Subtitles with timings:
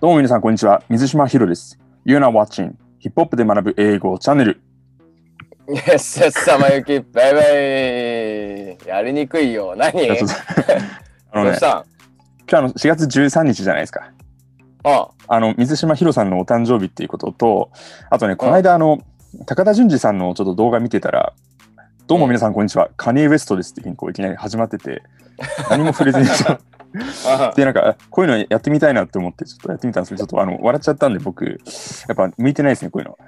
[0.00, 0.80] どうも皆さん、こんにちは。
[0.88, 1.76] 水島ひろです。
[2.06, 4.60] You're now watching ヒップホップで学ぶ英語チャンネル。
[5.68, 9.74] イエスエス様ゆき、バイバイやりにくいよ。
[9.76, 9.90] 何？
[11.32, 11.84] あのね今
[12.46, 14.12] 日あの4月13日じゃないですか。
[14.84, 17.72] ああの、水島ひろさんのお誕生日っていうことと、
[18.08, 19.00] あとね、この間、あの、
[19.46, 21.32] 高田純次さんのちょっと動画見てたら、
[22.06, 22.90] どうも皆さん、こんにちは。
[22.96, 25.02] カニエ・ウエストですっていうふうにこういきなり始まってて、
[25.68, 26.26] 何も触れずに
[27.54, 31.52] で、なんか、こういうのやってみたいなって思って、ちょっとやってみたんですけど、ちょっとあの笑っちゃったんで、僕、や
[32.12, 33.18] っぱ向いてないですね、こういうの。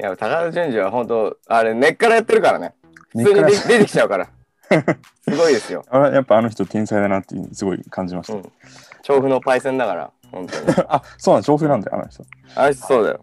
[0.00, 2.74] いや、高田純次は本当、あれ、根っからやってるからね。
[3.10, 4.28] 普通に出てきちゃうから。
[5.28, 5.84] すごいですよ。
[5.90, 8.34] あやっぱあの人天才だなってすごい感じました。
[8.34, 8.52] うん。
[9.02, 10.66] 調布のパイセンだから、本当に。
[10.88, 12.24] あ、そうなん調布なんだよ、あの人。
[12.54, 13.20] あれ、そうだよ。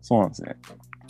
[0.00, 0.56] そうなんですね。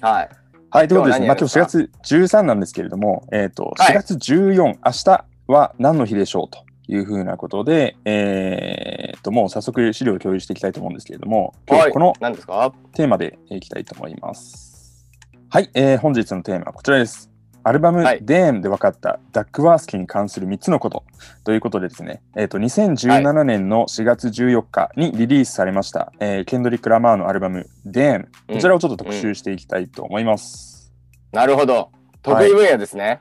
[0.01, 0.29] はい。
[0.71, 1.27] はい、ということですね。
[1.29, 12.73] まあ、今日4今日は何やるんです月13なんですけれども、えっ、と、はい4月14、明日は何の日でしょうというふうなことで、えっ、と、もう早速資料を共有していきたいと思うんですけれども、今日ははいこの何ですか？
[12.95, 15.07] テーマでいきたいと思います。
[15.49, 17.31] はい、えー本日のテーマはこちらです。
[17.65, 21.05] アルバムはい DAM で分かったダックワースキーに関する3つのこと
[21.45, 30.93] ということでですね、えっ、と、2017年の4月14日にリリースされました、えーケンドリック・ラマーのアルバム DAM、こちらをちょっと特集していきたいと思います。
[31.31, 31.91] なるほど。
[32.23, 33.21] 得意分野ですね。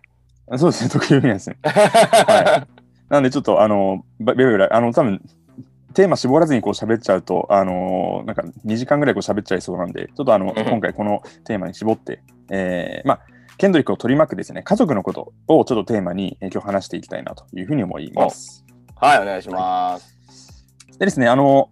[0.57, 1.57] そうですね、得意分野ですね。
[1.63, 2.67] は
[3.11, 5.21] なんでちょっとあの、ばベラベラ、あの、多分
[5.93, 13.19] テーマ絞らずにこう喋っちゃうと、あのなんか2時間ぐらいこう喋っちゃいそうなんで、ちょっとあの、うん今回このテーマに絞って、えーまあ、
[13.57, 18.63] ケンドリックを取り巻くですね、家族のことをちょっとテーマに、えー今日話していきたいなというふうに思います。
[18.95, 20.17] はい、お願いします。
[20.97, 21.69] でですね、あの、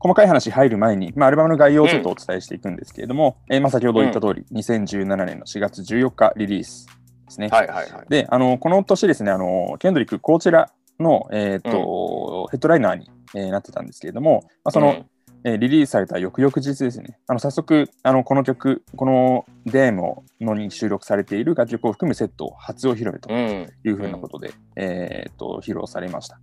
[0.00, 6.88] 細かい話入る前に、まあ、アルバムの概要をちょっとお伝えしていくんですけれども、えーまあ、先ほど言った通り、2017年の4月14日リリース
[7.30, 7.48] ですね。
[7.48, 8.06] はいはいはい。
[8.08, 15.06] で、あのこの年ですね、あのケンドリック、こちらの、えーとヘッドライナーに、えーなってたんですけれども、まあ、その、うん
[15.44, 23.38] えーリリースされた翌々日ですね、あの早速あの、この曲、このデーモのに収録されている楽曲を含むセットを初お披露目とうん。
[23.84, 26.38] いうふうなことで、えーと披露されました。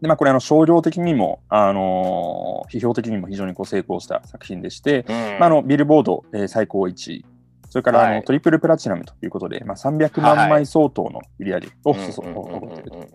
[0.00, 7.24] でまあ、これあの、商業的にも、あのー批評的にも非常にこう成功した作品でして、うんまあ、あのビルボード、えー最高1位、
[7.76, 13.06] それからあの、はいトリプルプラチナムということで、まあ、300万枚相当の売り上げを誇っていると。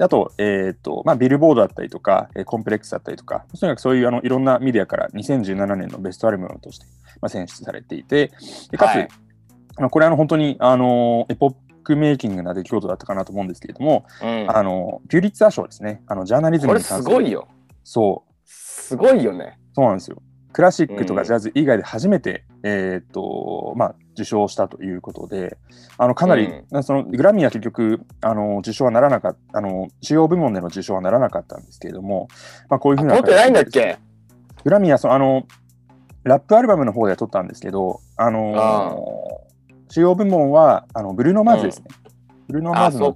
[0.00, 6.86] あと,、えーとまあ、ビルボードだったりとか、えーコンプレックスだったりとか、とにかくそういうあのいろんなメディアから2017年のベストアルバムとして、
[7.20, 8.32] まあ、選出されていて、
[8.72, 9.08] でかつ、はい
[9.76, 17.14] あのこれあの本当にあのエポックメイキングな出来事だったかなと思うんですけれども、うんあのピューリッツァー賞ですね、あのジャーナリズムこれに関する。
[17.14, 17.46] すごいよ。
[17.84, 19.60] そうすごいよね。
[19.74, 20.20] そうなんですよ。
[20.52, 25.56] クラシックとうんかジャズ以外で初めて、えーっとまあ、受賞したということで、
[25.96, 26.52] あのかなり、
[26.82, 32.28] そのグラミーは結局あの受賞はならなかったあの、主要部門での受賞はならなかったんですけれども、
[32.68, 33.98] まあ、こういうふうな取ってないんだっけ？
[34.64, 35.46] グラミーはそのあの
[36.24, 39.40] ラップアルバムの方では取ったんですけど、あの
[39.88, 41.86] 主要部門はあのブルーノ・マーズですね。
[42.48, 43.14] ブルーノ・マーあ、ズの。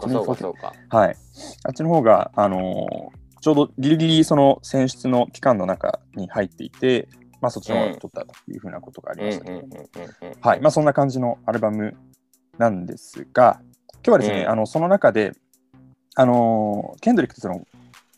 [0.88, 1.16] はい。
[1.64, 7.06] あっちの方が、あのーちょうどギリギリその選出の期間の中に入っていて、
[7.40, 9.50] まあ、そっちの方が取ったというふうなことがありました。
[9.50, 10.60] うんうんうんうんうんはい。
[10.60, 11.96] まあ、そんな感じのアルバム
[12.58, 13.60] なんですが、
[14.04, 14.50] 今日はですね、うん。
[14.50, 15.32] あのその中で、
[16.14, 17.66] あのーケンドリックその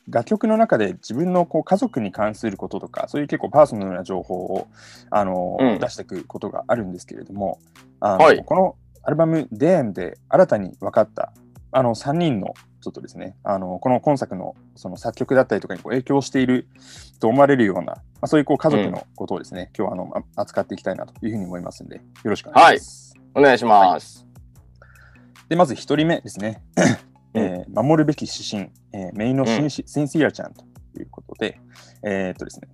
[0.08, 4.68] 楽曲の中で自分のこう家族に関することとか、そういう結構パーソナルな情報を、
[5.10, 5.78] あのーうん。
[5.78, 7.58] 出していくことがあるんですけれども、
[8.00, 8.44] あのはい。
[8.44, 11.32] このアルバム「デームで新たに分かった
[11.70, 16.68] あの3人のちょっとですね、あのこの今作のその作曲だったりとかにこう影響している
[17.20, 23.14] と思われるような、まあ、そういうこう家族のことをですね、今日はあのあ扱っていきたいなというふうに思いますので、よろしくお願いします。
[23.34, 24.26] お願いします。
[25.48, 26.62] で、まず1人目ですね、
[27.34, 30.64] えー守るべき指針、えーメインのシンシ,、センシアちゃんと
[30.98, 31.60] いうことで、
[32.02, 32.68] えーっとですね、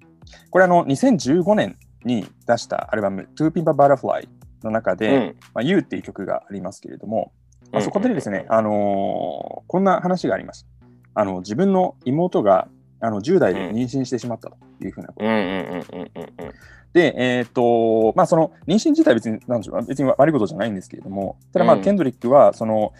[0.50, 4.28] これあの2015年に出したアルバム To Pimp a Butterfly
[4.62, 5.36] の中で、うん。
[5.54, 7.32] まあ、You っていう曲がありますけれども、
[7.70, 7.84] まあ、うん。
[7.84, 10.68] そこでですね、あのーこんな話がありました。
[11.16, 12.68] あの自分の妹が
[13.00, 15.24] あの10代で妊娠してしまったというふうなこと。
[16.92, 21.82] で、えーっと、まあ、その妊娠自体は別に、なんでしょう、別に悪いことじゃないんですけれども、ただまあ、うん。
[21.82, 22.92] ケンドリックは、その、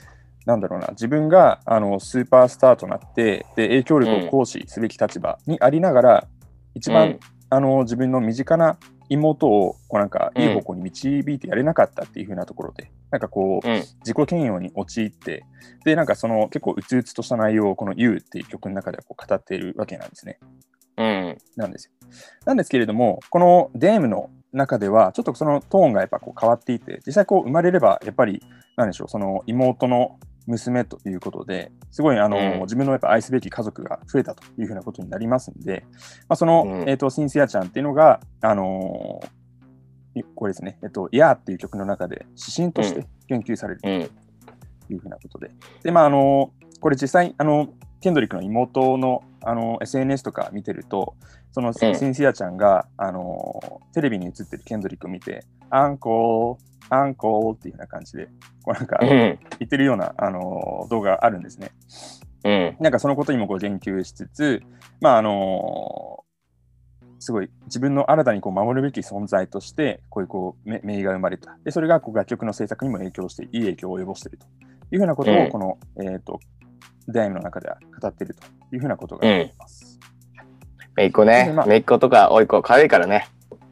[0.47, 6.27] なんだろうな、自分があのスーパースターとなって、で、影響力を行使すべき立場にありながら、
[6.75, 7.21] 一番、うん
[7.55, 8.79] あの自分の身近な
[9.09, 15.45] 妹をこうなんかいい方向に導いてやれなかったっていう風なところで、なんかこううん自己嫌悪に陥って
[15.85, 20.39] でなんかその結構うつうつとした内容をこの「You」っていう曲の中ではこう語っているわけなんですね。
[20.97, 21.93] うんなんですよ。
[22.45, 28.43] なんですけれどもこの「デームの中ではちょっとそのトーンがやっぱこう変わっていて実際こう生まれればやっぱり
[28.77, 32.61] なんでしょうその妹の娘ということですごいあの、うん。
[32.63, 35.85] 自分のやっぱ愛すべき家族が増えたというふうなことになりますんで、
[36.29, 36.89] まあ、その、うん。
[36.89, 39.45] えー、とシンシアちゃんっていうのが、あのー
[40.17, 44.11] いこれですね、えっと、やーっていう曲の中で指針として言及されるうん。
[44.87, 45.51] というふうなことで、
[45.83, 47.69] で、まあ、あのこれ実際、あの、
[48.01, 51.17] ケンドリックの妹のあの SNS とか見てると、
[51.53, 58.27] そのシンシアちゃんが、あのテレビに映ってるケンドリックを見て、アンコール、アンコールっていうような感じで、
[58.63, 59.09] こうなんかうん。
[59.09, 61.71] 言ってるような、あの動画があるんですね。
[62.45, 62.77] うん。
[62.81, 64.63] なんかそのことにもこう言及しつつ、
[65.01, 66.25] まああの
[67.25, 71.57] すごい自分の新たにこう守るべき存在として、こういうこうめ名が生まれた。
[71.65, 74.47] で、それがこう楽曲の制作にも影響して、いい影響を及ぼしていると
[74.95, 76.39] いうふうなことを、うんこの、えっ、と、
[77.09, 78.43] ダイムの中では語っていると
[78.75, 79.99] いうふうなことがあります。
[80.97, 81.67] めいっ子ねまあ。
[81.67, 83.29] めいっ子とかおいっ子、可愛いからね。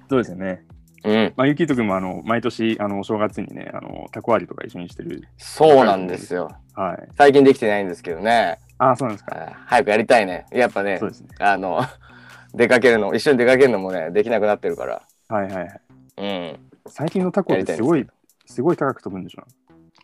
[0.09, 0.65] そうですよね。
[1.05, 1.33] うん。
[1.37, 5.23] まあ、ゆきとくんもあの毎年あのお正月にね、あのタコ割りとか一緒にしてる。
[5.37, 6.51] そうなんですよ。
[6.75, 7.09] はい。
[7.17, 8.59] 最近できてないんですけどね。
[8.79, 9.53] ああ、そうなんですか。
[9.67, 10.47] 早くやりたいね。
[10.53, 11.29] やっぱねそう、ですね。
[11.41, 11.81] あの、
[12.55, 15.03] 出かけるの、一緒に出かけるのもね、できなくなってるから。
[15.29, 15.81] はいはいはい。
[16.19, 16.59] うん。
[16.87, 18.07] 最近のタコってすごい、
[18.47, 19.45] すごい高く飛ぶんでしょ？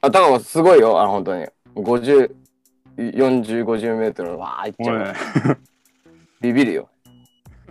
[0.00, 1.46] あ、だからすごいよ、あ本当に。
[1.76, 2.30] 50、
[2.96, 5.58] 40、50メートル、わーいっちゃう。
[6.40, 6.88] ビビるよ。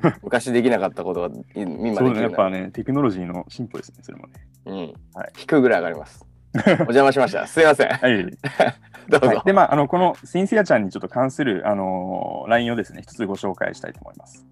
[0.24, 4.34] 昔できなかったことがい今できるそうね、やっぱね、テクノロジーの進歩ですね、それもね。
[4.66, 4.78] うん。
[5.14, 6.26] はい引くぐらい上がります。
[6.56, 7.46] お邪魔しました。
[7.48, 7.90] すいません。
[7.90, 8.26] はい。
[9.10, 9.28] どうぞ。
[9.28, 14.46] はい、で、まあ、あの、このシンシアちゃんにちょっと関する、あのー、LINE をですね、一つご紹介したいと思います。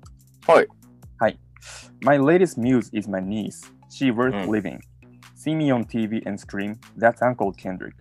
[0.47, 0.68] はい。
[1.18, 1.39] はい。
[2.03, 3.71] My latest muse is my niece.
[3.89, 4.80] She worth うん living.
[5.36, 7.94] See me on TV and scream, that's Uncle Kendrick.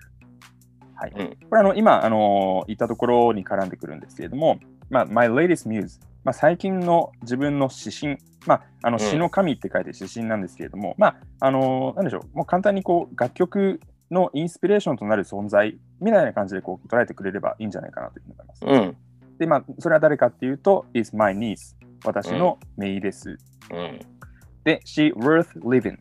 [0.94, 1.12] はい。
[1.16, 4.58] うんこれ、あの、今、あのー言ったところに絡んでくるんですけれども、
[4.90, 6.00] まあ、My latest muse。
[6.24, 13.80] まあ、最近の自分の指針、まあ、あのん詩の神って書いて指針なんですけれども、まあ、あのーなんでしょう、もう簡単にこう楽曲
[14.10, 18.64] のインスピレーションとなる存在みたいな感じでこう捉えてくれればいいんじゃないかなというふうに思います。
[18.64, 18.96] うん。
[19.38, 21.74] で、まあ、それは誰かっていうと、is my niece。
[22.04, 23.38] 私の姪です。
[23.72, 23.98] うん。
[24.64, 25.98] で、she worth living。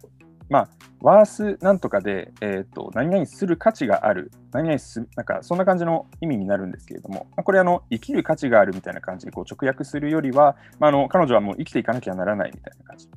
[0.50, 0.70] まあ、
[1.02, 4.32] ワースなんとかで、えっ、と、何々する価値がある。
[4.52, 13.10] 何々すなんか、そんな感じの意味になるんですけれども、まあ、これ、あの、生きる価値があるみたいな感じでこう直訳するよりは、まあ、あの、彼女はもう生きていかなきゃならないみたいな感じ。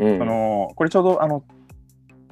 [0.00, 0.18] うん。
[0.18, 1.44] そのこれちょうどあの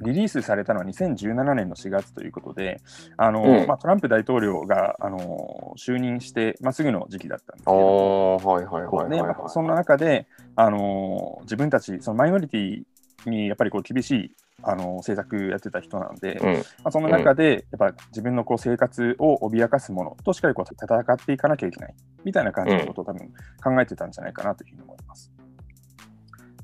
[0.01, 2.81] リリースされたのは2017年の4月ということで、
[3.17, 7.75] あのうんまあ、トランプ大統領があの就任して、まあ、すぐの時期だったんですけど
[9.49, 12.83] そんな中であの自分たち、そのマイノリティ
[13.27, 14.31] にやっぱりこう厳しい
[14.61, 16.53] あの政策やってた人なので、うん。
[16.53, 21.93] まあ、その中でやっぱ自分のこう生活を脅かすものとしっかりこう戦っていかなきゃいけない
[22.23, 23.31] みたいな感じのことを多分
[23.63, 25.31] 考えてたんじゃないかなというふうに思います。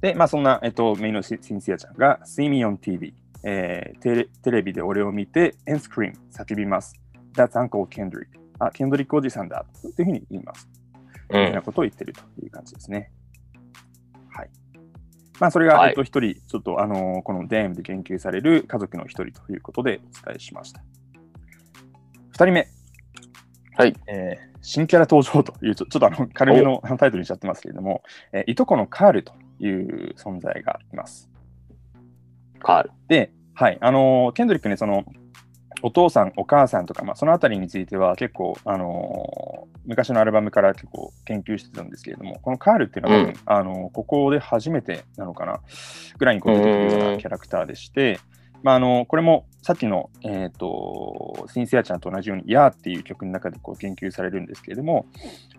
[0.01, 3.13] で、まあ、そんな、えっと、メインのシシンシアちゃんが See me on TV、
[3.43, 6.99] えーテレ、テレビで俺を見て and scream 叫びます。
[7.33, 8.27] That's Uncle Kendrick。
[8.59, 10.67] あ、ケンドリックおじさんだというふうに言います。
[11.29, 11.31] う。
[11.31, 13.11] というふうんなことを言ってるという感じですね。
[14.29, 14.49] はい。
[15.39, 20.81] まあ、それが、はいえっと、一人、ちょっと、あのーこの DAM で研究される家族の一人ということでお伝えしました。
[22.31, 22.67] 二人目。
[23.77, 23.95] はい。
[24.07, 28.01] えー新キャラ登場という、ちょっとあの軽めのタイトルにしちゃってますけれども、
[28.31, 31.29] えーいとこのカールという存在がいます。
[32.59, 32.91] カール。
[33.07, 35.05] で、はい、あのーケンドリックね、その、
[35.81, 43.33] お父さん、お母さんとか、まあ、そのあたりについては結構、あのー昔のアルバムから結構研究してたんですけれども、このカールっていうのはうん。
[43.45, 45.61] あのーここで初めてなのかな、
[46.17, 48.19] ぐらいにこう出てくるようなキャラクターでして、
[48.65, 55.05] まあ、あのこれもさっきの、えー、とシンセアちゃんと同じように「ヤーっていう曲の中でこう研究されるんですけれども、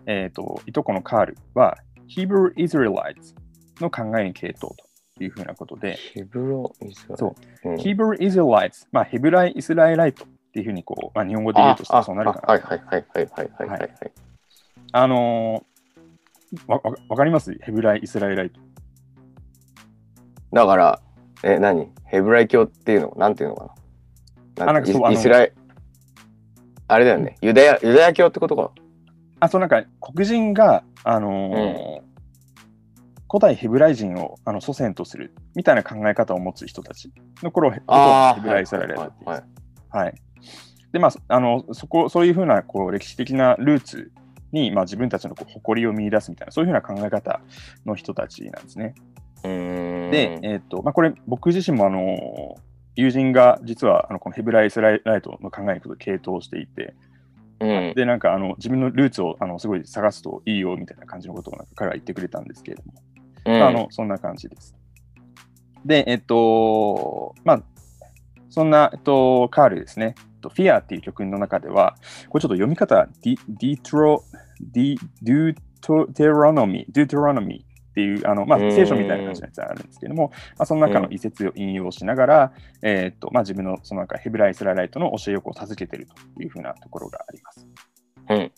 [0.05, 1.77] えー、といとこのカールは
[2.09, 3.33] Hebrew Israelites
[3.79, 4.86] の考えに系統と
[5.17, 5.97] っていうふうなことで、
[6.29, 7.35] ブロイスライそう、
[7.95, 12.53] ブロイスライツ、まあ、ヘブライイスラエライトっていうふうにこう、まあ、日本語で言うとそうなるかな。
[12.53, 13.91] はいはいはいはいはいはい、はい、
[14.91, 17.57] あのー、わわかります？
[17.61, 18.59] ヘブライ・イスラエライト。
[20.53, 21.01] だから、
[21.43, 21.89] え、何？
[22.05, 23.13] ヘブライ教っていうの？
[23.17, 23.75] なんていうのか
[24.55, 24.65] な？
[24.67, 25.53] なんかイスラエ
[26.87, 28.71] あれだよね、ユダヤ、ユダヤ教ってことか。
[29.39, 32.06] あ、そうなんか黒人が、あのーうん、
[33.29, 37.11] 古代ヘブライ人をあの祖先とするみたいな考え方を持つ人たち
[37.43, 39.43] の頃をヘブライ・イスラエライトって言いはいます。
[39.89, 40.15] はい。
[40.91, 44.11] で、まあ、あのそこそういうふうなこう歴史的なルーツ
[44.51, 47.41] に、まあ、自分たちのこう誇りを見出すみたいな、そういうふうな考え方
[47.85, 48.95] の人たちなんですね。
[49.43, 52.55] で、えーっとまあ、これ、僕自身もあの
[52.95, 56.95] 友人が実はあのこのヘブライ・イスライトの考えに傾倒していて、
[57.59, 57.93] うん。
[57.95, 62.93] で、なんかあの自分のルーツをあのすごい探すといいよみたいな感じのことをなんか彼は言ってくれたんですけれども、
[63.47, 64.75] ああのそんな感じです。
[65.85, 67.63] で、えっと、まあ、
[68.49, 70.15] そんな、えっと、カールですね。
[70.17, 71.95] えっと、フィアっていう曲の中では、
[72.29, 74.23] これちょっと読み方、ディディトロ、
[74.59, 87.67] ディ、 Deuteronomy 、 Deuteronomy っていう、あのまあ、聖書みたいな感じのやつがあるんですけども、まあ、その中の一節を引用しながら、えっとまあ、自分のその中ヘブライ・ Israelite の教えをこう授けているというふうなところがあります。
[88.29, 88.51] うん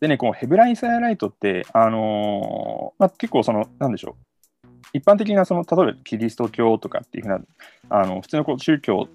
[0.00, 7.40] でね、このヘブライ・ Israelite って、あのー、まあ、結構その、なんでしょう、一般的なその、例えばキリスト教とかっていうふうな、
[7.90, 9.08] あの普通のこう宗教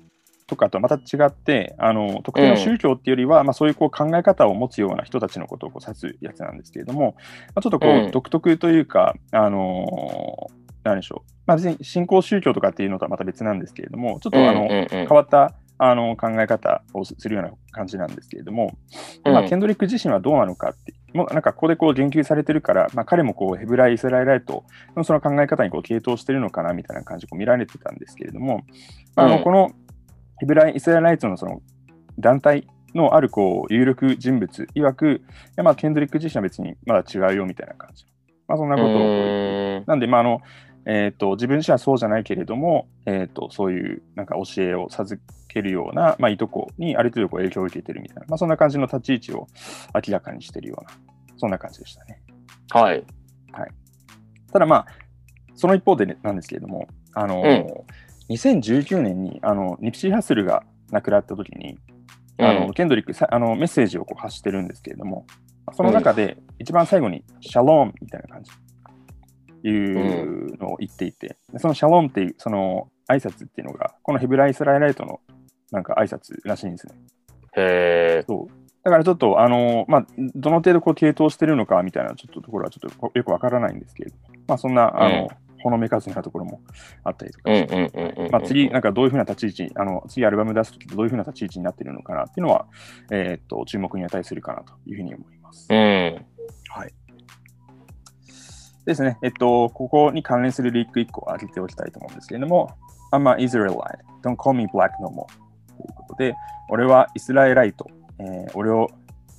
[0.45, 7.15] とかとはまた違って、あの特定の宗教っていうよりは、うん、まあ、そういうこう考え方を持つような人たちのことをこう指すやつなんですけれども、
[7.55, 18.77] まあ、ちょっとこう、独特というか、あのー、何でしょう、まあ、別に信仰宗教とかっていうのとはまた別なんですけれども、ちょっとあの、変わったあの考え方をするような感じなんですけれども、
[19.25, 24.65] うん、まあ、ケンドリック自身はどうなのかって、もうなんかここでこう言及されてるから、まあ、彼もこうヘブライ・イスラエライト
[24.97, 28.65] のその考え方にこう傾倒してるのかなみたいな感じで見られてたんですけれども、
[29.15, 29.71] あのこの
[30.39, 31.61] ヘブライ・イスラエライトのその
[32.19, 35.21] 団体のあるこう有力人物曰く、
[35.63, 38.05] まあ、ケンドリック自身は別にまだ違うよみたいな感じ。
[38.47, 39.83] まあ、そんなことを。
[39.85, 40.41] なんで、まああの
[40.85, 49.47] えーと、自分自身はそうじゃないけれども、えーと、そういうなんか教えを授けるような、まあ、いとこにある程度こう影響を受けてるみたいな、まあ、そんな感じの立ち位置を
[49.93, 50.91] 明らかにしてるような、
[51.37, 52.21] そんな感じでしたね。
[52.71, 53.03] はい。
[53.51, 53.69] はい、
[54.51, 54.85] ただまあ、
[55.55, 58.33] その一方で、ね、なんですけれども、あの、うん。
[58.33, 61.79] 2019年にあのニプシー・ハッスルが亡くなった時に、
[62.37, 65.25] あの、ケンドリックさあのメッセージをこう発してるんですけれども、
[65.73, 68.51] その中で一番最後にシャローンみたいな感じ
[69.63, 75.19] いうのを言っていて、そのシャローンっていうその挨拶っていうのが、このヘブライ・スライライトの
[75.71, 76.93] なんか挨拶らしいんですね。
[77.57, 78.59] へそう。
[78.83, 85.29] だからちょっと、あのまあ、どの程度こう系統してるのかみたいなちょっとところはちょっとよくわからないんですけれども、まあ、そんな、あの、
[85.61, 86.61] ほのめかすなところも
[87.03, 92.65] あったりとかして、まあ、次、なんかどういうふうな立ち位置、あの次アルバム出すときどういうふうな立ち位置になっているのかなっていうのは、
[93.11, 95.67] えー、っと注目に値するかなというふうに思います。
[95.69, 96.25] うん、
[96.69, 96.93] はい。
[98.89, 102.71] ですね、えっと、ここに関連するリーク1個挙げておきたいと思うんですけれども、
[103.11, 105.27] I'm an Israelite, don't call me black no more.
[105.77, 106.33] ということで、
[106.69, 108.89] 俺はイスラエライト、えー、俺を、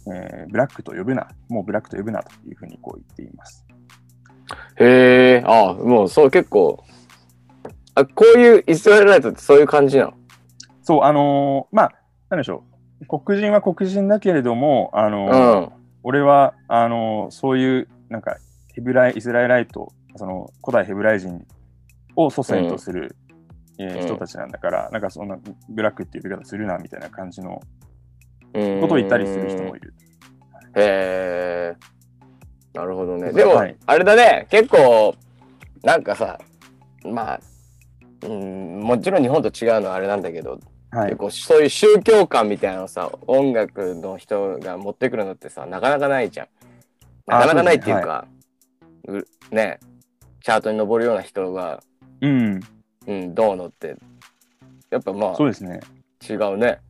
[0.06, 3.66] えー、ブラックと呼ぶな、もうブラックと呼ぶなというふうにこう言っています。
[4.76, 6.84] へえ、あもうそう結構、
[7.96, 10.14] あこういうイスラエルライトってそういう感じなの？
[10.84, 11.92] そう、あのー、まあ、
[12.28, 12.62] なんでしょ
[13.00, 13.18] う。
[13.18, 15.72] 黒人は黒人だけれども、あのーうん、
[16.04, 18.36] 俺は、あのー、そういう、なんか、
[18.74, 21.46] ヘブライ、イスラエライト、その古代ヘブライ人
[22.16, 23.16] を祖先とする、
[23.78, 27.60] うん、えー、人たちなんだから、うん、なんかそんなブラックっていう言い方するなみたいな感じの
[28.52, 29.94] ことを言ったりする人もいる。
[30.76, 31.76] へえ。
[32.74, 33.32] なるほどね。
[33.32, 35.14] でも、はい、あれだね、結構、
[35.82, 36.38] なんかさ、
[37.04, 37.40] まあ、
[38.22, 40.60] うん、もちろん日本と違うのはあれなんだけど、
[40.90, 46.48] はい、結構そういう宗教観みたいなのさ、音楽の人が持ってくるのってさ、なかなかないじゃん。
[47.26, 48.39] なかなかないっていうか、う、
[49.10, 49.80] ね、ね、
[50.42, 51.82] チャートに上るような人が、
[52.20, 52.60] うん、
[53.06, 53.96] うん、どうのって、
[54.90, 55.80] やっぱまあ、そうですね。
[56.28, 56.80] 違うね。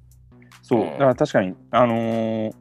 [0.62, 2.54] そう、だから確かに、あのー、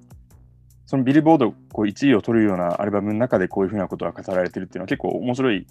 [0.86, 5.68] そのビルボードこう1位を取るようなアルバムの中でこういうふうなことが語られてるっていうのは結構面白い、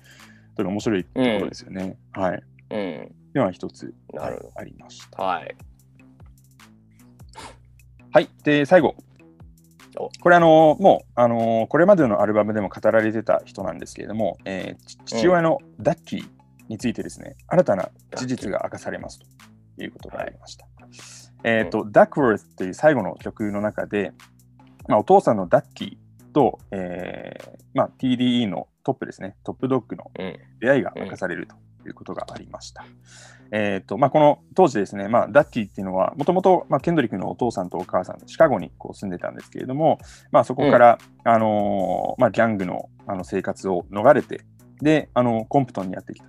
[0.55, 1.97] という面白いところですよね。
[2.17, 2.43] うん、はい。
[2.71, 3.15] うん。
[3.33, 5.23] では一つありました。
[5.23, 5.57] はい。
[8.11, 8.29] はい。
[8.45, 8.95] で、最後。
[10.21, 16.25] これあの、もう、あのこれまでのアルバムでも語られてた人なんですけれども、えー、父親のダッキー
[16.69, 19.27] についてですね、新たな事実が明かされますと。
[19.85, 20.67] いうことがありました。
[20.77, 20.91] はい、
[21.45, 24.13] えっ、ー、と、ダックワースという最後の曲の中で、
[24.89, 30.11] まあ、お父さんのダッキーと、えーまあ、TDE のトップですね、トップドッグの
[30.61, 31.55] 出会いが明かされると
[31.89, 32.85] いうことがありました。
[32.85, 32.89] うん、
[33.51, 39.99] えーとまあ、この当時ですね、まあ、ダッキーっていうのは、もともとケンドリックのお父さんとお母さん、シカゴにこう住んでたんですけれども、
[40.31, 44.43] まあ、そこから、うん、あのー、まあ、ギャングのあの生活を逃れて、
[44.83, 46.29] で、あのコンプトンにやってきた。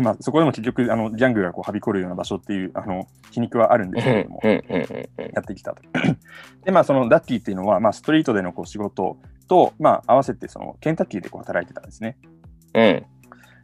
[0.00, 5.82] まあ、そこでも結局あのギャングがこうはびこるような場所っていうあの皮肉はあるんですけれども、やってきたと。
[6.64, 9.16] でまあそのダッキーっていうのは、まあ、ストリートでのこう仕事
[9.48, 12.16] と、まあ、合わせてそのケンタッキーでこう働いてたんですね。
[12.74, 13.04] うん、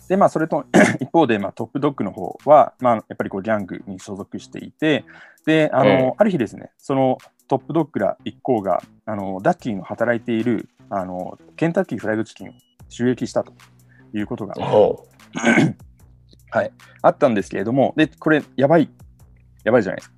[0.09, 0.65] でまあそれと
[1.00, 5.05] 一方で、まあ、トップドッグの方は、まあ、やっぱりこうギャングに所属していて
[5.45, 12.53] であの、うん、ある日ですねそのトップドッグら一行があのダッキーの働いているあのケンタッキーフライドチキンを
[12.88, 13.53] 襲撃したと
[14.15, 14.55] いうことが
[16.50, 16.73] はい、
[17.03, 18.88] あったんですけれども、で、これ、やばい、
[19.65, 20.11] やばいじゃないです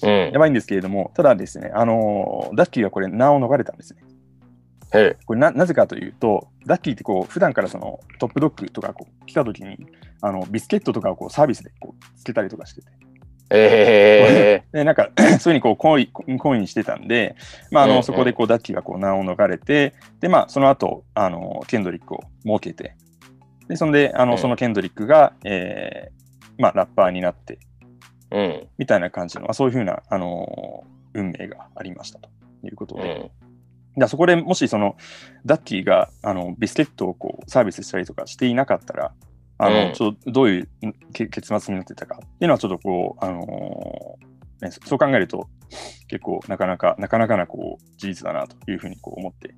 [0.00, 0.08] か。
[0.08, 4.02] うん、やばいんですけれども、ただですね、あのー、ダッキーはこれ、名を逃れたんですね。
[4.92, 9.86] へこれななぜかというと、ダッキーってこう普段からそのトップドッグとかこう来た時に
[10.20, 12.88] あのビスケットとかをこうサービスでこうつけたりとかしてて。
[13.52, 17.34] え でなんか そういうふうにこう行為行為にしてたんで、
[17.72, 22.94] まああの、そこでこうダッキーがこう難を逃れてでまあその後あのケンドリックを設けて
[23.66, 26.20] でそんであの、うんそのケンドリックが、えー
[26.60, 28.68] まあ、ラッパーになってー、うん。
[28.78, 32.28] みたいな感じの、まあ、そういうふうな、あの運命がありましたと
[32.64, 33.30] いうことで、うん。
[34.00, 34.96] だそこでもしその
[35.46, 39.12] ダッキーがあのビスケットをこうサービスしたりとかしていなかったら
[39.58, 40.68] あの、うんちょっとどういう
[41.12, 45.48] け結末になってたかっていうのはちょっとこう、あのーね、そう考えると
[46.08, 49.54] 結構なかなかなかなかなこう事実だなというふうにこう思って、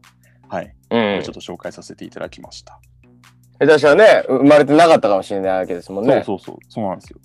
[0.48, 2.80] はい、うんちょっと紹介させていただきました。
[3.60, 6.22] 下手したらね、生まれてなかったかもしれないわけですもんね。
[6.26, 7.20] そうそうそう、そうなんですよ。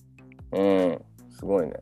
[0.52, 1.02] うん。
[1.32, 1.74] すごいね。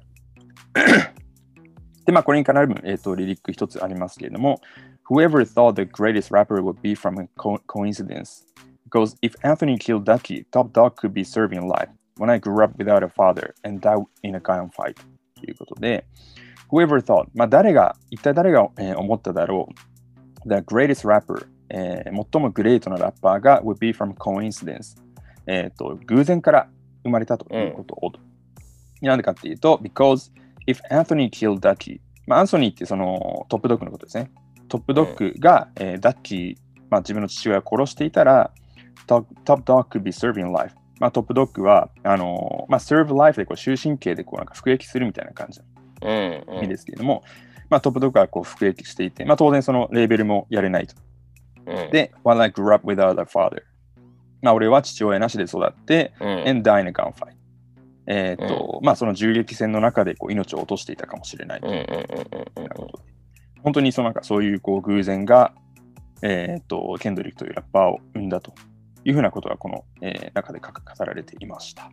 [2.06, 4.62] で、まあ、これに絡む、えー、とリリック一つありますけれども、
[5.05, 8.45] Whoever thought the greatest rapper would be from a co- coincidence?
[8.85, 11.89] Because if Anthony killed Ducky, Top Dog could be serving life.
[12.17, 14.97] When I grew up without a father and died in a gunfight.
[15.35, 16.05] ということで、
[16.71, 19.69] Whoever thought, まあ、誰が、一体誰が、えー思っただろ
[20.45, 24.97] う ?The greatest rapper、えー最もグレートなラッパーが would be from coincidence.
[25.47, 26.69] えっ、と、偶然から
[27.03, 28.13] 生まれたということを、
[29.01, 30.31] なんでかっていうと、because
[30.67, 34.31] if Anthony killed Ducky、まあ、アンソニーってそのトップドッグのことですね。
[34.68, 36.56] トップドッグが、えーダッキー、
[36.90, 38.52] まあ、自分の父親を殺していたら、
[39.08, 40.76] トップドッグ could be serving life。
[41.00, 45.66] まあ、トップドッグは、あのーまあ、serve life でこう終身刑でこうなんか服役するみたいな感じの
[46.02, 46.58] うん。
[46.58, 47.24] 意味ですけれども、
[47.70, 50.96] まあ、トップドッグはこう服役していて、まあ、当然そのレーベルもやれないと。
[51.68, 53.64] うん、で、while I grew up without a father。
[54.42, 57.34] まあ、俺は父親なしで育って、うん、and die in a gunfight。
[58.08, 63.15] えっ、と、まあ、その銃撃戦の中でこう命を落としていたかもしれないいううんうんことで
[63.66, 65.52] 本当にそのなんかそういうこう偶然が、
[66.22, 68.54] えっ、と、ケンドリックというラッパーを生んだと
[69.04, 70.70] いうふうなことがこの、えー中で語
[71.04, 71.92] られていました。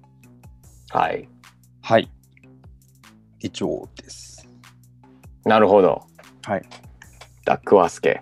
[0.91, 1.27] はい。
[1.81, 2.11] はい。
[3.41, 4.47] 以上です。
[5.47, 6.03] なるほど。
[6.45, 6.63] はい。
[7.47, 8.21] ダックワースケ。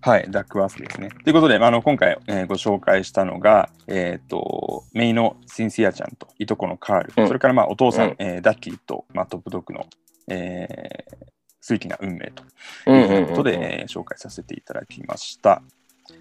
[0.00, 1.10] はい、ダックワースですね。
[1.22, 9.86] ということで、あの今回、えーご紹介したのが、えっ、と、メイのシンシアちゃんといとこのカール、うんそれからまあお父さん、うんえーダッキーと、まあ、トップドッグの、
[10.28, 12.42] えー、数奇な運命と
[12.86, 15.62] ういうことで、紹介させていただきました。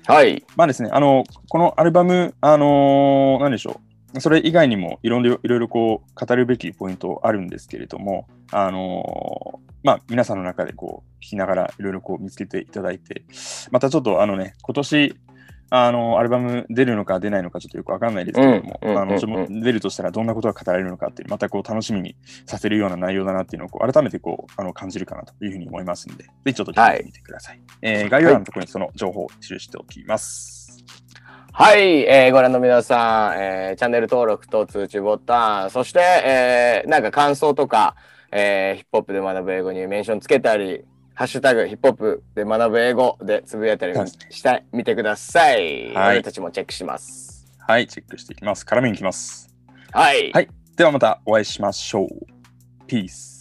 [0.06, 0.44] はい。
[0.56, 3.80] まあですね、あの、このアルバム、あのーなんでしょ
[4.14, 13.24] う、それ以外にもいろいろいろいろこう語るべきポイントあるんですけれども、あのーまあ皆さんの中でこう聞きながらいろいろこう見つけていただいて、
[13.72, 15.16] またちょっとあのね、今年、
[15.70, 27.62] あのアルバム出るのか出ないのかちょっとよくわかんないですけれども、うんうんうんうんあのちょっと出るとしたらどんなことが語られるのかっていう、またこう楽しみにさせるような内容だなっていうのを改めてこうあの感じるかなというふうに思いますので、ぜひちょっと聞いてみてください。
[27.82, 30.84] えー概要欄のところにその情報を記しておきます。
[31.52, 37.96] はい、えーご覧の皆さん、えーチャンネル登録と通知ボタン、そして、えーなんか感想とか、
[38.32, 40.84] えーヒップホップで学ぶ英語にメンションつけたり、
[41.18, 44.44] ハッシュタグヒップホップで学ぶ英語でつぶやいたりはいし
[44.84, 45.92] てください。
[45.92, 47.48] はい俺たちもチェックします。
[47.58, 48.64] はい、チェックしていきます。
[48.64, 49.50] 絡みに行きます。
[49.92, 50.32] はい。
[50.32, 52.08] はいではまたお会いしましょう。
[52.86, 53.37] ピース。